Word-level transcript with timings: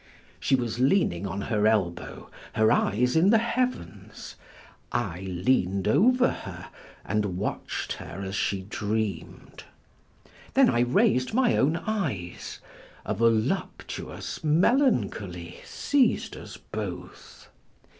She 0.39 0.55
was 0.55 0.79
leaning 0.79 1.27
on 1.27 1.41
her 1.41 1.67
elbow, 1.67 2.31
her 2.53 2.71
eyes 2.71 3.15
in 3.15 3.29
the 3.29 3.37
heavens; 3.37 4.35
I 4.91 5.19
leaned 5.19 5.87
over 5.87 6.27
her 6.29 6.69
and 7.05 7.37
watched 7.37 7.93
her 7.93 8.23
as 8.25 8.33
she 8.35 8.63
dreamed. 8.63 9.63
Then 10.55 10.71
I 10.71 10.79
raised 10.79 11.35
my 11.35 11.55
own 11.55 11.75
eyes; 11.85 12.57
a 13.05 13.13
voluptuous 13.13 14.43
melancholy 14.43 15.59
seized 15.65 16.35
us 16.35 16.57
both. 16.57 17.47